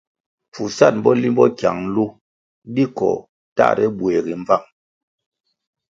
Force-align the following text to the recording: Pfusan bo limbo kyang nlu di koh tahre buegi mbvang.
Pfusan 0.51 0.95
bo 1.03 1.11
limbo 1.21 1.43
kyang 1.59 1.79
nlu 1.85 2.05
di 2.73 2.83
koh 2.97 3.19
tahre 3.57 3.85
buegi 3.97 4.33
mbvang. 4.41 4.65